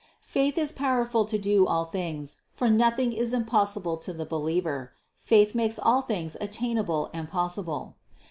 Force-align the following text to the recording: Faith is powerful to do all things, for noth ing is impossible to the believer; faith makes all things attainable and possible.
Faith 0.23 0.57
is 0.57 0.71
powerful 0.71 1.25
to 1.25 1.37
do 1.37 1.67
all 1.67 1.85
things, 1.85 2.41
for 2.55 2.71
noth 2.71 2.97
ing 2.97 3.13
is 3.13 3.35
impossible 3.35 3.97
to 3.97 4.11
the 4.11 4.25
believer; 4.25 4.93
faith 5.15 5.53
makes 5.53 5.77
all 5.77 6.01
things 6.01 6.35
attainable 6.41 7.11
and 7.13 7.29
possible. 7.29 7.95